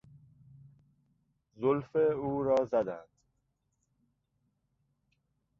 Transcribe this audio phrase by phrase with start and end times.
[1.55, 3.07] زلف او را زدند.